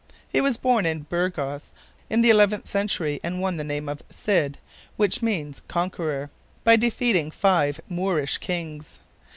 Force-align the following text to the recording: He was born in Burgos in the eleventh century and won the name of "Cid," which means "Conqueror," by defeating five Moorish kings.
He 0.27 0.41
was 0.41 0.57
born 0.57 0.87
in 0.87 1.03
Burgos 1.03 1.71
in 2.09 2.21
the 2.21 2.31
eleventh 2.31 2.65
century 2.65 3.19
and 3.23 3.39
won 3.39 3.57
the 3.57 3.63
name 3.63 3.87
of 3.87 4.01
"Cid," 4.09 4.57
which 4.97 5.21
means 5.21 5.61
"Conqueror," 5.67 6.31
by 6.63 6.75
defeating 6.75 7.29
five 7.29 7.79
Moorish 7.87 8.39
kings. 8.39 8.97